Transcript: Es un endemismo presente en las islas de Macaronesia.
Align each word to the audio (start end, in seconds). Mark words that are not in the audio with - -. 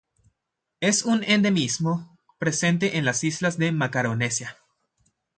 Es 0.79 1.05
un 1.05 1.23
endemismo 1.23 2.17
presente 2.39 2.97
en 2.97 3.05
las 3.05 3.23
islas 3.23 3.59
de 3.59 3.71
Macaronesia. 3.71 4.57